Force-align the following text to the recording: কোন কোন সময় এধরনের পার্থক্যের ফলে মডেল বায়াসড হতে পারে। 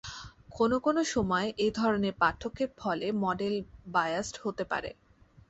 কোন 0.51 0.71
কোন 0.79 0.97
সময় 1.13 1.47
এধরনের 1.59 2.13
পার্থক্যের 2.21 2.69
ফলে 2.77 3.07
মডেল 3.23 3.55
বায়াসড 3.87 4.35
হতে 4.43 4.63
পারে। 4.71 4.89